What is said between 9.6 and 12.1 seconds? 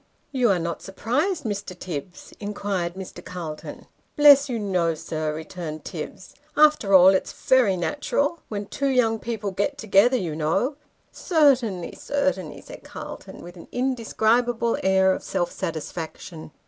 together, you know" Certainly,